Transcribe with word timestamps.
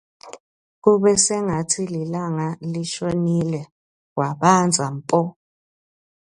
Kube 0.81 1.11
sengatsi 1.25 1.81
lilanga 1.93 2.47
lishonile 2.73 3.61
kwabandza 4.13 4.85
mpo. 4.97 5.21